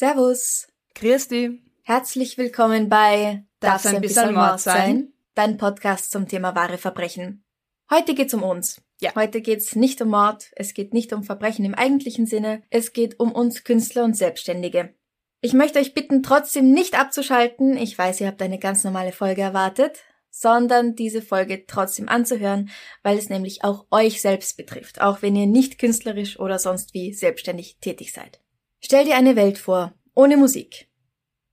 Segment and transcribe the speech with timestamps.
[0.00, 0.66] Servus.
[0.94, 1.60] Grüß dich.
[1.82, 5.12] Herzlich willkommen bei Darf's ein bisschen Mord sein?
[5.34, 7.44] Dein Podcast zum Thema wahre Verbrechen.
[7.90, 8.80] Heute geht's um uns.
[9.02, 9.14] Ja.
[9.14, 13.20] Heute geht's nicht um Mord, es geht nicht um Verbrechen im eigentlichen Sinne, es geht
[13.20, 14.94] um uns Künstler und Selbstständige.
[15.42, 17.76] Ich möchte euch bitten, trotzdem nicht abzuschalten.
[17.76, 19.98] Ich weiß, ihr habt eine ganz normale Folge erwartet,
[20.30, 22.70] sondern diese Folge trotzdem anzuhören,
[23.02, 27.12] weil es nämlich auch euch selbst betrifft, auch wenn ihr nicht künstlerisch oder sonst wie
[27.12, 28.40] selbstständig tätig seid.
[28.80, 30.88] Stell dir eine Welt vor, ohne Musik.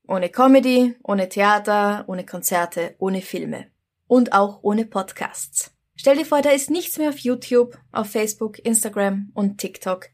[0.07, 3.67] Ohne Comedy, ohne Theater, ohne Konzerte, ohne Filme.
[4.07, 5.75] Und auch ohne Podcasts.
[5.95, 10.09] Stell dir vor, da ist nichts mehr auf YouTube, auf Facebook, Instagram und TikTok.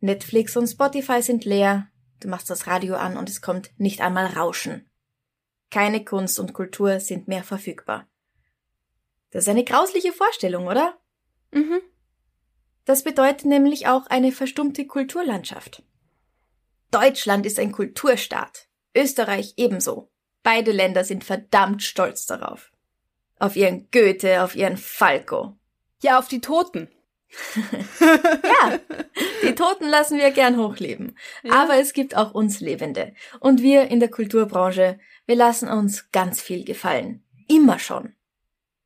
[0.00, 1.88] Netflix und Spotify sind leer,
[2.20, 4.88] du machst das Radio an und es kommt nicht einmal Rauschen.
[5.70, 8.06] Keine Kunst und Kultur sind mehr verfügbar.
[9.30, 10.96] Das ist eine grausliche Vorstellung, oder?
[11.50, 11.80] Mhm.
[12.84, 15.82] Das bedeutet nämlich auch eine verstummte Kulturlandschaft.
[16.90, 20.10] Deutschland ist ein Kulturstaat, Österreich ebenso.
[20.42, 22.70] Beide Länder sind verdammt stolz darauf.
[23.38, 25.56] Auf ihren Goethe, auf ihren Falco.
[26.02, 26.88] Ja, auf die Toten.
[28.00, 28.78] Ja,
[29.42, 31.18] die Toten lassen wir gern hochleben.
[31.42, 31.62] Ja.
[31.62, 33.14] Aber es gibt auch uns Lebende.
[33.40, 37.24] Und wir in der Kulturbranche, wir lassen uns ganz viel gefallen.
[37.48, 38.14] Immer schon.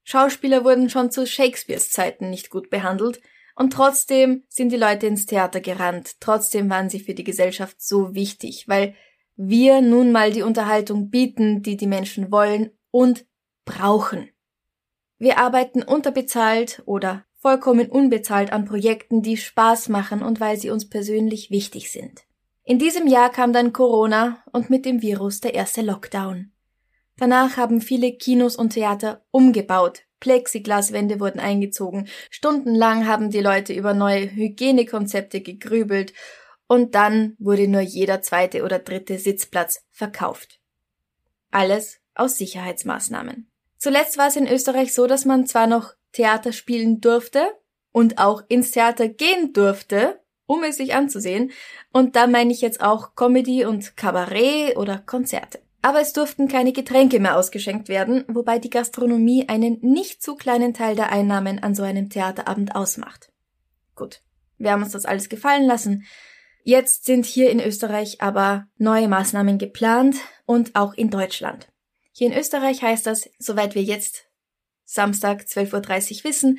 [0.04, 3.20] Schauspieler wurden schon zu Shakespeares Zeiten nicht gut behandelt.
[3.58, 6.20] Und trotzdem sind die Leute ins Theater gerannt.
[6.20, 8.94] Trotzdem waren sie für die Gesellschaft so wichtig, weil
[9.34, 13.26] wir nun mal die Unterhaltung bieten, die die Menschen wollen und
[13.64, 14.28] brauchen.
[15.18, 20.88] Wir arbeiten unterbezahlt oder vollkommen unbezahlt an Projekten, die Spaß machen und weil sie uns
[20.88, 22.22] persönlich wichtig sind.
[22.62, 26.52] In diesem Jahr kam dann Corona und mit dem Virus der erste Lockdown.
[27.16, 33.94] Danach haben viele Kinos und Theater umgebaut, Plexiglaswände wurden eingezogen, stundenlang haben die Leute über
[33.94, 36.12] neue Hygienekonzepte gegrübelt
[36.66, 40.60] und dann wurde nur jeder zweite oder dritte Sitzplatz verkauft.
[41.50, 43.50] Alles aus Sicherheitsmaßnahmen.
[43.78, 47.48] Zuletzt war es in Österreich so, dass man zwar noch Theater spielen durfte
[47.92, 51.52] und auch ins Theater gehen durfte, um es sich anzusehen,
[51.92, 55.60] und da meine ich jetzt auch Comedy und Kabarett oder Konzerte.
[55.80, 60.74] Aber es durften keine Getränke mehr ausgeschenkt werden, wobei die Gastronomie einen nicht zu kleinen
[60.74, 63.30] Teil der Einnahmen an so einem Theaterabend ausmacht.
[63.94, 64.22] Gut,
[64.58, 66.04] wir haben uns das alles gefallen lassen.
[66.64, 71.68] Jetzt sind hier in Österreich aber neue Maßnahmen geplant und auch in Deutschland.
[72.12, 74.26] Hier in Österreich heißt das, soweit wir jetzt
[74.84, 76.58] Samstag 12.30 Uhr wissen,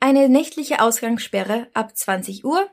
[0.00, 2.68] eine nächtliche Ausgangssperre ab 20 Uhr.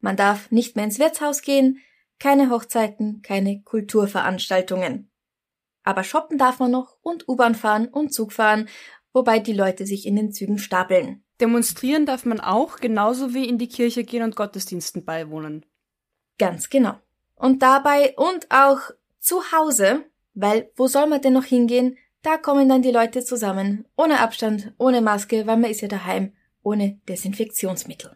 [0.00, 1.80] Man darf nicht mehr ins Wirtshaus gehen,
[2.18, 5.10] keine Hochzeiten, keine Kulturveranstaltungen.
[5.88, 8.68] Aber shoppen darf man noch und U-Bahn fahren und Zug fahren,
[9.14, 11.24] wobei die Leute sich in den Zügen stapeln.
[11.40, 15.64] Demonstrieren darf man auch, genauso wie in die Kirche gehen und Gottesdiensten beiwohnen.
[16.38, 16.96] Ganz genau.
[17.36, 18.80] Und dabei und auch
[19.18, 20.04] zu Hause,
[20.34, 21.96] weil wo soll man denn noch hingehen?
[22.20, 26.34] Da kommen dann die Leute zusammen, ohne Abstand, ohne Maske, weil man ist ja daheim,
[26.62, 28.14] ohne Desinfektionsmittel.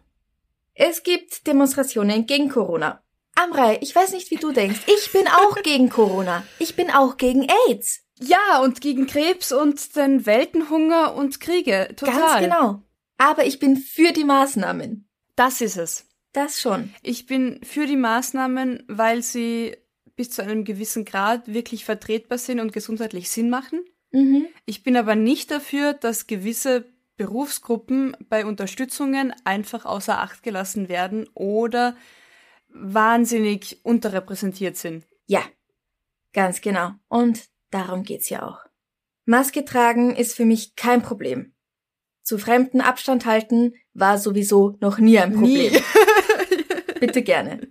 [0.75, 3.03] Es gibt Demonstrationen gegen Corona.
[3.35, 4.81] Amrei, ich weiß nicht, wie du denkst.
[4.87, 6.43] Ich bin auch gegen Corona.
[6.59, 8.03] Ich bin auch gegen AIDS.
[8.21, 11.89] Ja, und gegen Krebs und den Weltenhunger und Kriege.
[11.97, 12.15] Total.
[12.15, 12.83] Ganz genau.
[13.19, 15.09] Aber ich bin für die Maßnahmen.
[15.35, 16.09] Das ist es.
[16.33, 16.95] Das schon.
[17.03, 19.77] Ich bin für die Maßnahmen, weil sie
[20.17, 23.85] bis zu einem gewissen Grad wirklich vertretbar sind und gesundheitlich Sinn machen.
[24.13, 24.47] Mhm.
[24.67, 26.85] Ich bin aber nicht dafür, dass gewisse
[27.17, 31.97] Berufsgruppen bei Unterstützungen einfach außer Acht gelassen werden oder
[32.75, 35.07] wahnsinnig unterrepräsentiert sind.
[35.27, 35.43] Ja,
[36.33, 36.93] ganz genau.
[37.09, 38.61] Und darum geht's ja auch.
[39.25, 41.55] Maske tragen ist für mich kein Problem.
[42.23, 45.73] Zu Fremden Abstand halten war sowieso noch nie ein Problem.
[45.73, 45.83] Nie.
[47.01, 47.69] Bitte gerne.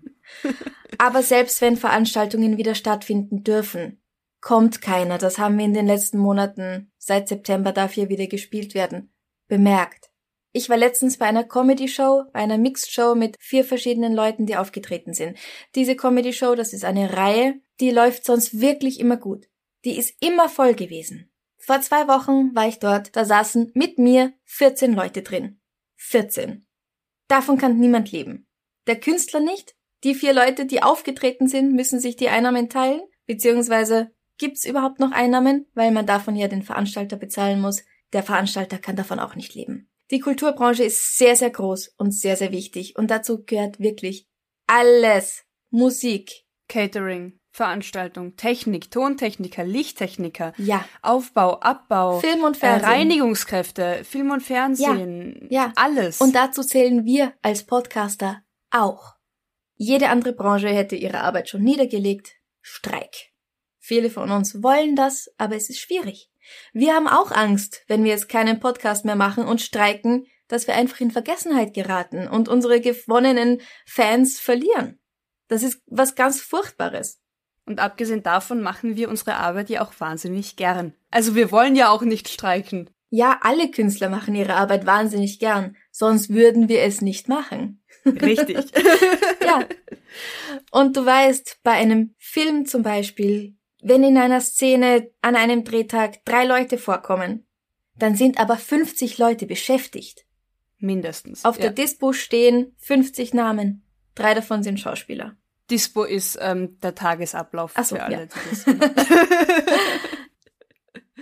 [0.97, 4.01] Aber selbst wenn Veranstaltungen wieder stattfinden dürfen,
[4.39, 5.17] kommt keiner.
[5.17, 9.13] Das haben wir in den letzten Monaten, seit September darf hier wieder gespielt werden,
[9.47, 10.10] bemerkt.
[10.53, 15.13] Ich war letztens bei einer Comedy-Show, bei einer Mixed-Show mit vier verschiedenen Leuten, die aufgetreten
[15.13, 15.37] sind.
[15.75, 19.47] Diese Comedy-Show, das ist eine Reihe, die läuft sonst wirklich immer gut.
[19.85, 21.31] Die ist immer voll gewesen.
[21.57, 25.59] Vor zwei Wochen war ich dort, da saßen mit mir 14 Leute drin.
[25.95, 26.67] 14.
[27.27, 28.47] Davon kann niemand leben.
[28.87, 34.11] Der Künstler nicht, Die vier Leute, die aufgetreten sind, müssen sich die Einnahmen teilen, beziehungsweise
[34.39, 37.83] gibt's überhaupt noch Einnahmen, weil man davon ja den Veranstalter bezahlen muss.
[38.11, 39.90] Der Veranstalter kann davon auch nicht leben.
[40.11, 44.27] Die Kulturbranche ist sehr, sehr groß und sehr, sehr wichtig und dazu gehört wirklich
[44.67, 45.45] alles.
[45.69, 46.43] Musik.
[46.67, 50.85] Catering, Veranstaltung, Technik, Tontechniker, Lichttechniker, Ja.
[51.01, 52.89] Aufbau, Abbau, Film und äh, Fernsehen.
[52.89, 55.73] Reinigungskräfte, Film und Fernsehen, ja.
[55.75, 56.21] alles.
[56.21, 59.15] Und dazu zählen wir als Podcaster auch.
[59.75, 62.33] Jede andere Branche hätte ihre Arbeit schon niedergelegt.
[62.61, 63.31] Streik.
[63.79, 66.30] Viele von uns wollen das, aber es ist schwierig.
[66.73, 70.75] Wir haben auch Angst, wenn wir jetzt keinen Podcast mehr machen und streiken, dass wir
[70.75, 74.99] einfach in Vergessenheit geraten und unsere gewonnenen Fans verlieren.
[75.47, 77.21] Das ist was ganz Furchtbares.
[77.65, 80.93] Und abgesehen davon machen wir unsere Arbeit ja auch wahnsinnig gern.
[81.09, 82.89] Also wir wollen ja auch nicht streiken.
[83.09, 87.83] Ja, alle Künstler machen ihre Arbeit wahnsinnig gern, sonst würden wir es nicht machen.
[88.05, 88.71] Richtig.
[89.43, 89.65] Ja.
[90.71, 96.23] Und du weißt, bei einem Film zum Beispiel, wenn in einer Szene an einem Drehtag
[96.25, 97.45] drei Leute vorkommen,
[97.95, 100.25] dann sind aber 50 Leute beschäftigt.
[100.77, 101.45] Mindestens.
[101.45, 101.63] Auf ja.
[101.63, 103.83] der Dispo stehen 50 Namen.
[104.15, 105.35] Drei davon sind Schauspieler.
[105.69, 108.15] Dispo ist ähm, der Tagesablauf Ach so, für alle.
[108.15, 108.25] ja.
[108.25, 108.65] die das.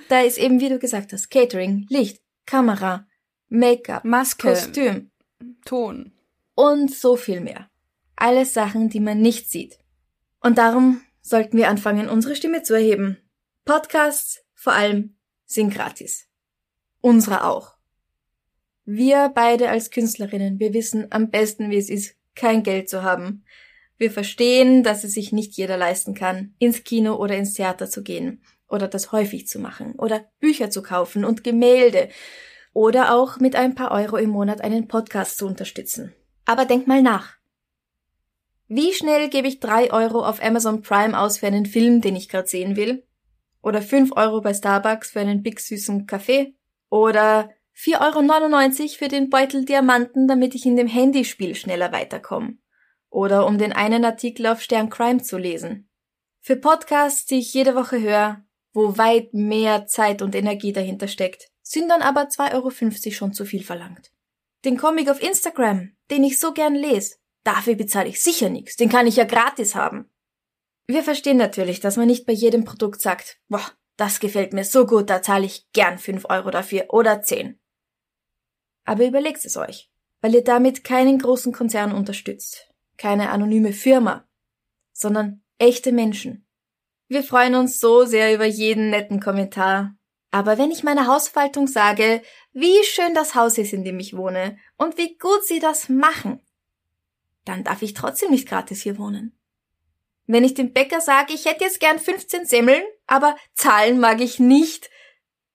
[0.10, 3.06] Da ist eben, wie du gesagt hast, Catering, Licht, Kamera,
[3.48, 5.12] Make-up, Maske, Kostüm
[5.66, 6.12] Ton.
[6.56, 7.70] und so viel mehr.
[8.16, 9.78] Alles Sachen, die man nicht sieht.
[10.42, 13.18] Und darum sollten wir anfangen, unsere Stimme zu erheben.
[13.66, 16.28] Podcasts vor allem sind gratis.
[17.02, 17.78] Unsere auch.
[18.86, 23.44] Wir beide als Künstlerinnen, wir wissen am besten, wie es ist, kein Geld zu haben.
[23.98, 28.02] Wir verstehen, dass es sich nicht jeder leisten kann, ins Kino oder ins Theater zu
[28.02, 32.10] gehen oder das häufig zu machen oder Bücher zu kaufen und Gemälde
[32.74, 36.14] oder auch mit ein paar Euro im Monat einen Podcast zu unterstützen.
[36.46, 37.39] Aber denk mal nach.
[38.72, 42.30] Wie schnell gebe ich drei Euro auf Amazon Prime aus für einen Film, den ich
[42.30, 43.04] gerade sehen will?
[43.64, 46.54] Oder fünf Euro bei Starbucks für einen big süßen Kaffee?
[46.92, 52.60] Oder 4,99 Euro für den Beutel Diamanten, damit ich in dem Handyspiel schneller weiterkomme?
[53.10, 55.90] Oder um den einen Artikel auf Stern Crime zu lesen?
[56.40, 61.50] Für Podcasts, die ich jede Woche höre, wo weit mehr Zeit und Energie dahinter steckt,
[61.64, 62.72] sind dann aber 2,50 Euro
[63.12, 64.12] schon zu viel verlangt.
[64.64, 68.90] Den Comic auf Instagram, den ich so gern lese, dafür bezahle ich sicher nichts, den
[68.90, 70.10] kann ich ja gratis haben.
[70.88, 73.66] Wir verstehen natürlich, dass man nicht bei jedem Produkt sagt, boah,
[73.96, 77.60] das gefällt mir so gut, da zahle ich gern 5 Euro dafür oder 10.
[78.86, 79.92] Aber überlegt es euch,
[80.22, 84.28] weil ihr damit keinen großen Konzern unterstützt, keine anonyme Firma,
[84.94, 86.48] sondern echte Menschen.
[87.08, 89.96] Wir freuen uns so sehr über jeden netten Kommentar.
[90.32, 92.22] Aber wenn ich meiner Hausverwaltung sage,
[92.54, 96.42] wie schön das Haus ist, in dem ich wohne und wie gut sie das machen,
[97.50, 99.36] dann darf ich trotzdem nicht gratis hier wohnen.
[100.28, 104.40] Wenn ich dem Bäcker sage, ich hätte jetzt gern 15 Semmeln, aber zahlen mag ich
[104.40, 104.92] nicht,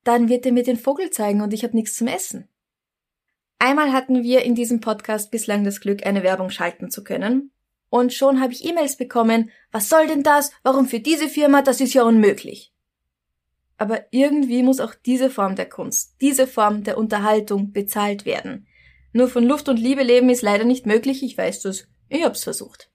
[0.02, 2.48] dann wird er mir den Vogel zeigen und ich habe nichts zum Essen.
[3.60, 7.52] Einmal hatten wir in diesem Podcast bislang das Glück, eine Werbung schalten zu können.
[7.88, 10.50] Und schon habe ich E-Mails bekommen, was soll denn das?
[10.64, 11.62] Warum für diese Firma?
[11.62, 12.74] Das ist ja unmöglich.
[13.78, 18.66] Aber irgendwie muss auch diese Form der Kunst, diese Form der Unterhaltung bezahlt werden.
[19.14, 21.86] Nur von Luft und Liebe leben ist leider nicht möglich, ich weiß das.
[22.08, 22.90] Ich hab's versucht.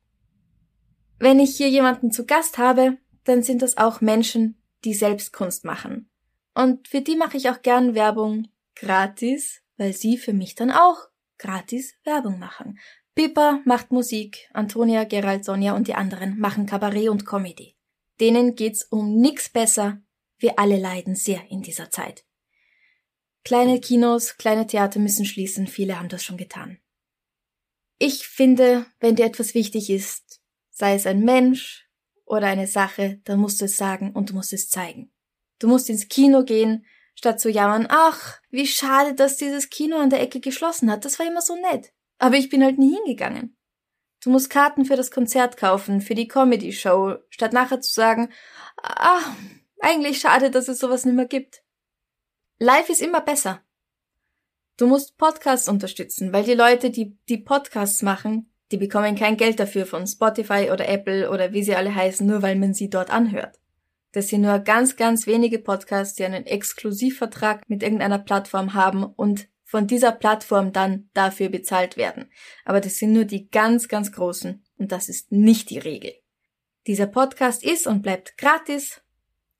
[1.17, 5.63] Wenn ich hier jemanden zu Gast habe, dann sind das auch Menschen, die selbst Kunst
[5.63, 6.09] machen.
[6.53, 10.97] Und für die mache ich auch gern Werbung gratis, weil sie für mich dann auch
[11.37, 12.79] gratis Werbung machen.
[13.15, 17.77] Pippa macht Musik, Antonia, Gerald, Sonja und die anderen machen Kabarett und Comedy.
[18.19, 20.01] Denen geht's um nix besser.
[20.37, 22.25] Wir alle leiden sehr in dieser Zeit.
[23.43, 26.79] Kleine Kinos, kleine Theater müssen schließen, viele haben das schon getan.
[27.97, 31.89] Ich finde, wenn dir etwas wichtig ist, sei es ein Mensch
[32.25, 35.11] oder eine Sache, dann musst du es sagen und du musst es zeigen.
[35.59, 40.09] Du musst ins Kino gehen, statt zu jammern, ach, wie schade, dass dieses Kino an
[40.09, 41.91] der Ecke geschlossen hat, das war immer so nett.
[42.17, 43.57] Aber ich bin halt nie hingegangen.
[44.23, 48.31] Du musst Karten für das Konzert kaufen, für die Comedy-Show, statt nachher zu sagen,
[48.81, 49.21] ah,
[49.79, 51.63] eigentlich schade, dass es sowas nicht mehr gibt.
[52.61, 53.61] Live ist immer besser.
[54.75, 59.61] Du musst Podcasts unterstützen, weil die Leute, die die Podcasts machen, die bekommen kein Geld
[59.61, 63.11] dafür von Spotify oder Apple oder wie sie alle heißen, nur weil man sie dort
[63.11, 63.59] anhört.
[64.11, 69.47] Das sind nur ganz, ganz wenige Podcasts, die einen Exklusivvertrag mit irgendeiner Plattform haben und
[69.63, 72.29] von dieser Plattform dann dafür bezahlt werden.
[72.65, 76.13] Aber das sind nur die ganz, ganz großen und das ist nicht die Regel.
[76.87, 79.01] Dieser Podcast ist und bleibt gratis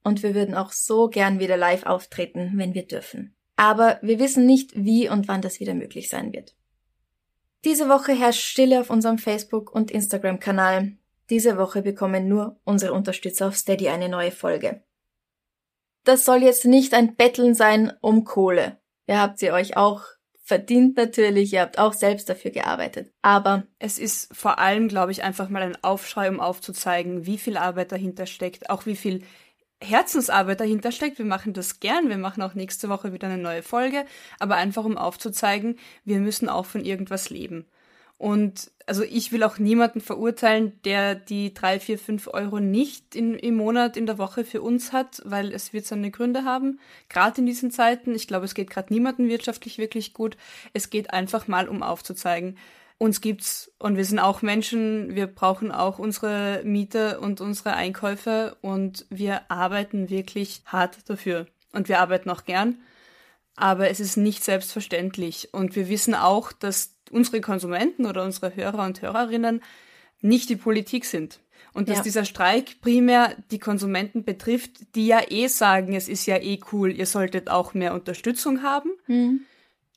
[0.02, 3.34] und wir würden auch so gern wieder live auftreten, wenn wir dürfen.
[3.56, 6.54] Aber wir wissen nicht, wie und wann das wieder möglich sein wird.
[7.64, 10.92] Diese Woche herrscht Stille auf unserem Facebook- und Instagram-Kanal.
[11.28, 14.82] Diese Woche bekommen nur unsere Unterstützer auf Steady eine neue Folge.
[16.04, 18.80] Das soll jetzt nicht ein Betteln sein um Kohle.
[19.06, 20.04] Ihr habt sie euch auch
[20.50, 23.12] verdient natürlich, ihr habt auch selbst dafür gearbeitet.
[23.22, 27.56] Aber es ist vor allem, glaube ich, einfach mal ein Aufschrei, um aufzuzeigen, wie viel
[27.56, 29.22] Arbeit dahinter steckt, auch wie viel
[29.80, 31.18] Herzensarbeit dahinter steckt.
[31.18, 34.04] Wir machen das gern, wir machen auch nächste Woche wieder eine neue Folge,
[34.38, 37.66] aber einfach um aufzuzeigen, wir müssen auch von irgendwas leben.
[38.20, 43.32] Und also ich will auch niemanden verurteilen, der die drei, vier, fünf Euro nicht in,
[43.32, 46.80] im Monat, in der Woche für uns hat, weil es wird seine Gründe haben.
[47.08, 48.14] Gerade in diesen Zeiten.
[48.14, 50.36] Ich glaube, es geht gerade niemandem wirtschaftlich wirklich gut.
[50.74, 52.58] Es geht einfach mal, um aufzuzeigen,
[53.00, 55.14] uns gibt's und wir sind auch Menschen.
[55.14, 61.46] Wir brauchen auch unsere Miete und unsere Einkäufe und wir arbeiten wirklich hart dafür.
[61.72, 62.76] Und wir arbeiten auch gern.
[63.56, 65.48] Aber es ist nicht selbstverständlich.
[65.52, 69.62] Und wir wissen auch, dass unsere Konsumenten oder unsere Hörer und Hörerinnen
[70.20, 71.40] nicht die Politik sind.
[71.72, 72.02] Und dass ja.
[72.02, 76.92] dieser Streik primär die Konsumenten betrifft, die ja eh sagen, es ist ja eh cool,
[76.92, 78.90] ihr solltet auch mehr Unterstützung haben.
[79.06, 79.46] Mhm.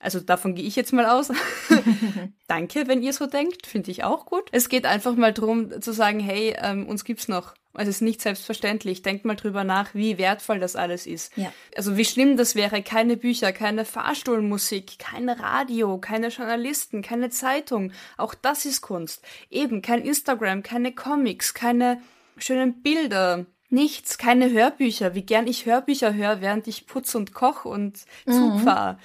[0.04, 1.32] Also davon gehe ich jetzt mal aus.
[2.48, 4.50] Danke, wenn ihr so denkt, finde ich auch gut.
[4.52, 7.56] Es geht einfach mal darum zu sagen, hey, ähm, uns gibt's noch.
[7.76, 9.02] Es ist nicht selbstverständlich.
[9.02, 11.36] Denkt mal drüber nach, wie wertvoll das alles ist.
[11.38, 11.52] Ja.
[11.76, 17.92] Also wie schlimm das wäre, keine Bücher, keine Fahrstuhlmusik, kein Radio, keine Journalisten, keine Zeitung.
[18.18, 19.24] Auch das ist Kunst.
[19.50, 22.00] Eben kein Instagram, keine Comics, keine
[22.38, 25.16] schönen Bilder, nichts, keine Hörbücher.
[25.16, 28.60] Wie gern ich Hörbücher höre, während ich putz und koch und Zug mhm.
[28.60, 29.00] fahre.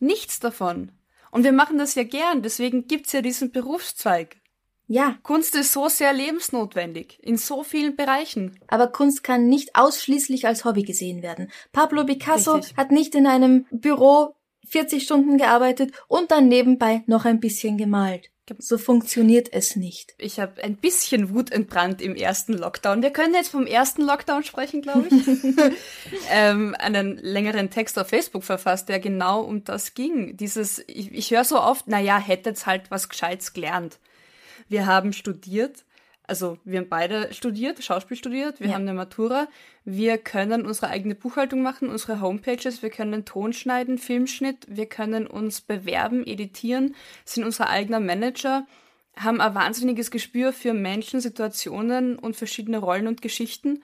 [0.00, 0.92] Nichts davon.
[1.30, 4.36] Und wir machen das ja gern, deswegen gibt's ja diesen Berufszweig.
[4.86, 5.18] Ja.
[5.22, 8.58] Kunst ist so sehr lebensnotwendig, in so vielen Bereichen.
[8.68, 11.50] Aber Kunst kann nicht ausschließlich als Hobby gesehen werden.
[11.72, 12.76] Pablo Picasso Richtig.
[12.78, 14.34] hat nicht in einem Büro
[14.66, 18.30] 40 Stunden gearbeitet und dann nebenbei noch ein bisschen gemalt.
[18.58, 20.14] So funktioniert es nicht.
[20.18, 23.02] Ich habe ein bisschen Wut entbrannt im ersten Lockdown.
[23.02, 25.26] Wir können jetzt vom ersten Lockdown sprechen, glaube ich.
[26.30, 30.36] ähm, einen längeren Text auf Facebook verfasst, der genau um das ging.
[30.36, 33.98] Dieses, ich, ich höre so oft, naja, hättet's halt was Gescheites gelernt.
[34.68, 35.84] Wir haben studiert,
[36.28, 38.74] also wir haben beide studiert, Schauspiel studiert, wir ja.
[38.74, 39.48] haben eine Matura.
[39.84, 45.26] Wir können unsere eigene Buchhaltung machen, unsere Homepages, wir können Ton schneiden, Filmschnitt, wir können
[45.26, 46.94] uns bewerben, editieren,
[47.24, 48.66] sind unser eigener Manager,
[49.16, 53.82] haben ein wahnsinniges Gespür für Menschen, Situationen und verschiedene Rollen und Geschichten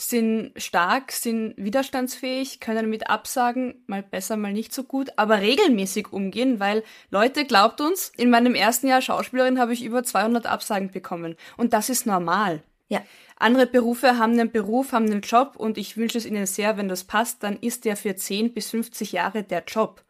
[0.00, 6.12] sind stark, sind widerstandsfähig, können mit Absagen mal besser, mal nicht so gut, aber regelmäßig
[6.12, 10.92] umgehen, weil Leute, glaubt uns, in meinem ersten Jahr Schauspielerin habe ich über 200 Absagen
[10.92, 12.62] bekommen und das ist normal.
[12.86, 13.02] Ja.
[13.36, 16.88] Andere Berufe haben einen Beruf, haben einen Job und ich wünsche es ihnen sehr, wenn
[16.88, 20.04] das passt, dann ist der für 10 bis 50 Jahre der Job.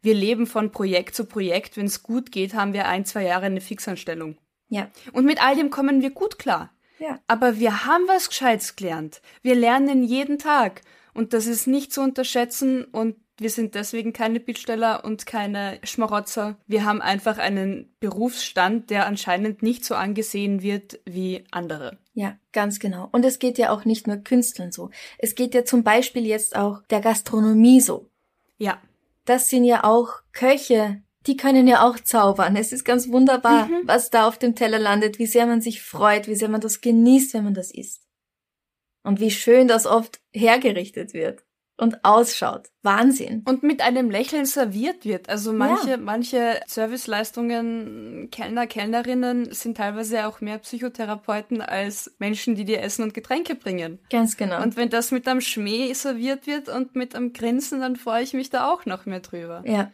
[0.00, 1.76] Wir leben von Projekt zu Projekt.
[1.76, 4.38] Wenn es gut geht, haben wir ein, zwei Jahre eine Fixanstellung.
[4.68, 4.90] Ja.
[5.12, 6.70] Und mit all dem kommen wir gut klar.
[6.98, 7.20] Ja.
[7.26, 9.20] Aber wir haben was Gescheites gelernt.
[9.42, 10.82] Wir lernen jeden Tag.
[11.14, 16.58] Und das ist nicht zu unterschätzen und wir sind deswegen keine Bittsteller und keine Schmarotzer.
[16.66, 21.98] Wir haben einfach einen Berufsstand, der anscheinend nicht so angesehen wird wie andere.
[22.14, 23.08] Ja, ganz genau.
[23.12, 24.90] Und es geht ja auch nicht nur Künstlern so.
[25.18, 28.10] Es geht ja zum Beispiel jetzt auch der Gastronomie so.
[28.58, 28.80] Ja.
[29.24, 32.56] Das sind ja auch Köche, die können ja auch zaubern.
[32.56, 33.82] Es ist ganz wunderbar, mhm.
[33.84, 36.80] was da auf dem Teller landet, wie sehr man sich freut, wie sehr man das
[36.80, 38.02] genießt, wenn man das isst.
[39.02, 41.44] Und wie schön das oft hergerichtet wird
[41.78, 42.68] und ausschaut.
[42.82, 43.42] Wahnsinn.
[43.46, 45.28] Und mit einem Lächeln serviert wird.
[45.28, 45.96] Also manche, ja.
[45.96, 53.14] manche Serviceleistungen, Kellner, Kellnerinnen sind teilweise auch mehr Psychotherapeuten als Menschen, die dir Essen und
[53.14, 54.00] Getränke bringen.
[54.10, 54.60] Ganz genau.
[54.62, 58.34] Und wenn das mit einem Schmäh serviert wird und mit einem Grinsen, dann freue ich
[58.34, 59.62] mich da auch noch mehr drüber.
[59.64, 59.92] Ja.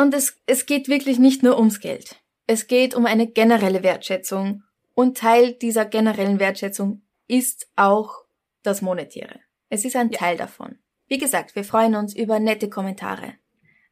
[0.00, 2.16] Und es, es geht wirklich nicht nur ums Geld.
[2.46, 4.62] Es geht um eine generelle Wertschätzung.
[4.94, 8.24] Und Teil dieser generellen Wertschätzung ist auch
[8.62, 9.40] das Monetäre.
[9.68, 10.18] Es ist ein ja.
[10.18, 10.78] Teil davon.
[11.06, 13.34] Wie gesagt, wir freuen uns über nette Kommentare.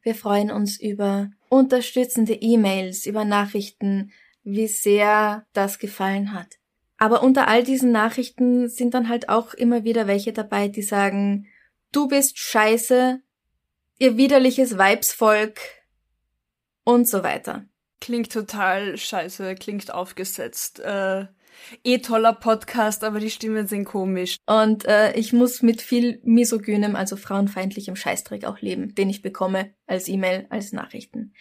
[0.00, 4.10] Wir freuen uns über unterstützende E-Mails, über Nachrichten,
[4.44, 6.56] wie sehr das gefallen hat.
[6.96, 11.48] Aber unter all diesen Nachrichten sind dann halt auch immer wieder welche dabei, die sagen,
[11.92, 13.20] du bist scheiße,
[13.98, 15.60] ihr widerliches Weibsvolk,
[16.88, 17.66] und so weiter.
[18.00, 20.80] Klingt total scheiße, klingt aufgesetzt.
[20.80, 21.26] Äh,
[21.84, 24.38] eh toller Podcast, aber die Stimmen sind komisch.
[24.46, 29.74] Und äh, ich muss mit viel misogynem, also frauenfeindlichem Scheißdreck auch leben, den ich bekomme
[29.86, 31.34] als E-Mail, als Nachrichten.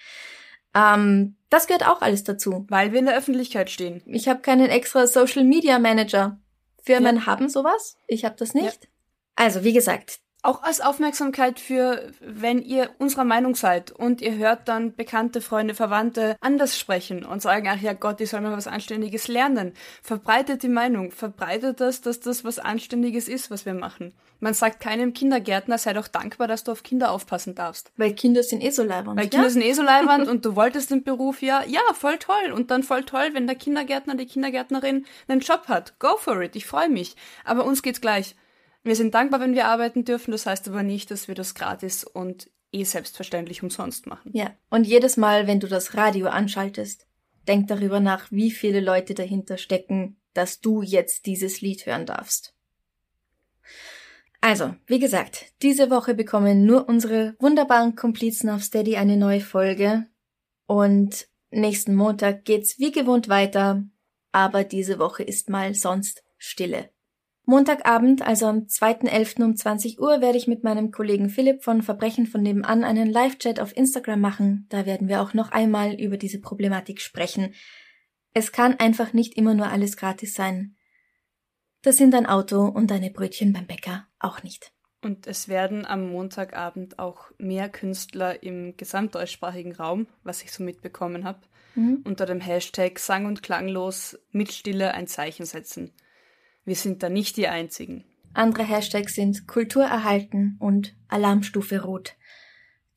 [0.75, 2.65] Ähm, das gehört auch alles dazu.
[2.67, 4.01] Weil wir in der Öffentlichkeit stehen.
[4.05, 6.41] Ich habe keinen extra Social Media Manager.
[6.83, 7.25] Firmen ja.
[7.25, 7.95] haben sowas.
[8.07, 8.83] Ich habe das nicht.
[8.83, 8.89] Ja.
[9.35, 14.67] Also, wie gesagt, auch als Aufmerksamkeit für, wenn ihr unserer Meinung seid und ihr hört
[14.67, 18.67] dann bekannte Freunde, Verwandte anders sprechen und sagen, ach ja Gott, ich soll mal was
[18.67, 19.73] Anständiges lernen.
[20.01, 24.13] Verbreitet die Meinung, verbreitet das, dass das was Anständiges ist, was wir machen.
[24.39, 27.91] Man sagt keinem Kindergärtner, sei doch dankbar, dass du auf Kinder aufpassen darfst.
[27.97, 29.19] Weil Kinder sind eh so leibernd.
[29.19, 29.51] Weil Kinder ja?
[29.51, 32.51] sind eh so leibernd und du wolltest den Beruf, ja, ja, voll toll.
[32.53, 35.97] Und dann voll toll, wenn der Kindergärtner, die Kindergärtnerin einen Job hat.
[35.97, 37.15] Go for it, ich freue mich.
[37.43, 38.35] Aber uns geht's gleich.
[38.87, 42.05] Wir sind dankbar, wenn wir arbeiten dürfen, das heißt aber nicht, dass wir das gratis
[42.05, 44.31] und eh selbstverständlich umsonst machen.
[44.33, 47.05] Ja, und jedes Mal, wenn du das Radio anschaltest,
[47.49, 52.53] denk darüber nach, wie viele Leute dahinter stecken, dass du jetzt dieses Lied hören darfst.
[54.39, 60.07] Also, wie gesagt, diese Woche bekommen nur unsere wunderbaren Komplizen auf Steady eine neue Folge
[60.65, 63.83] und nächsten Montag geht's wie gewohnt weiter,
[64.31, 66.89] aber diese Woche ist mal sonst Stille.
[67.49, 69.41] Montagabend, also am 2.11.
[69.41, 73.61] um 20 Uhr, werde ich mit meinem Kollegen Philipp von Verbrechen von nebenan einen Live-Chat
[73.61, 74.65] auf Instagram machen.
[74.67, 77.53] Da werden wir auch noch einmal über diese Problematik sprechen.
[78.33, 80.75] Es kann einfach nicht immer nur alles gratis sein.
[81.83, 84.73] Das sind ein Auto und deine Brötchen beim Bäcker auch nicht.
[85.01, 91.23] Und es werden am Montagabend auch mehr Künstler im gesamtdeutschsprachigen Raum, was ich so mitbekommen
[91.23, 91.39] habe,
[91.75, 92.01] mhm.
[92.03, 95.93] unter dem Hashtag Sang und Klanglos mit Stille ein Zeichen setzen.
[96.67, 98.03] Wir sind da nicht die Einzigen.
[98.33, 102.17] Andere Hashtags sind Kultur erhalten und Alarmstufe Rot.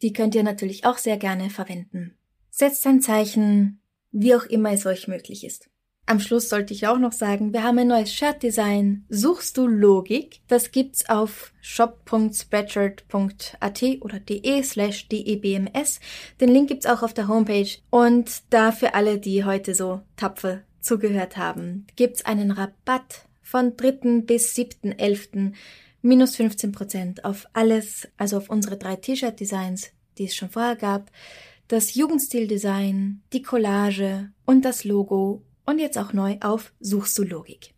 [0.03, 2.17] Die könnt ihr natürlich auch sehr gerne verwenden.
[2.51, 5.71] Setzt ein Zeichen, wie auch immer es euch möglich ist.
[6.05, 9.05] Am Schluss sollte ich auch noch sagen, wir haben ein neues Shirt-Design.
[9.09, 10.41] Suchst du Logik?
[10.49, 16.01] Das gibt's auf shop.spreadshirt.at oder de slash debms.
[16.41, 17.71] Den Link gibt's auch auf der Homepage.
[17.91, 24.23] Und da für alle, die heute so tapfer zugehört haben, gibt's einen Rabatt von 3.
[24.23, 25.53] bis 7.11.
[26.03, 31.11] minus 15 Prozent auf alles, also auf unsere drei T-Shirt-Designs, die es schon vorher gab,
[31.67, 37.75] das Jugendstil-Design, die Collage und das Logo und jetzt auch neu auf Suchst du Logik.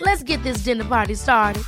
[0.00, 1.62] Let's get this dinner party started.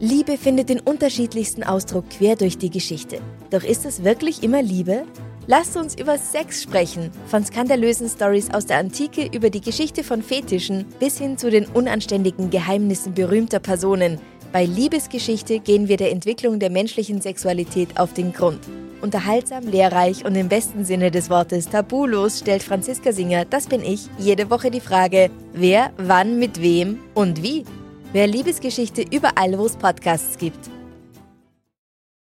[0.00, 3.20] Liebe findet den unterschiedlichsten Ausdruck quer durch die Geschichte.
[3.50, 5.04] Doch ist es wirklich immer Liebe?
[5.48, 7.10] Lasst uns über Sex sprechen.
[7.26, 11.66] Von skandalösen Stories aus der Antike über die Geschichte von Fetischen bis hin zu den
[11.66, 14.20] unanständigen Geheimnissen berühmter Personen.
[14.52, 18.60] Bei Liebesgeschichte gehen wir der Entwicklung der menschlichen Sexualität auf den Grund.
[19.00, 24.08] Unterhaltsam, lehrreich und im besten Sinne des Wortes tabulos stellt Franziska Singer, das bin ich,
[24.18, 27.64] jede Woche die Frage, wer, wann, mit wem und wie.
[28.12, 30.77] Wer Liebesgeschichte überall, wo es Podcasts gibt.